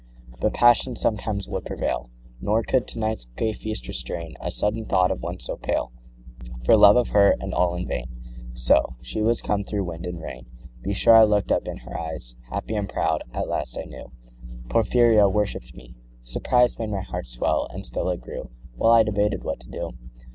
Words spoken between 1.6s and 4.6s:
prevail, Nor could to night's gay feast restrain A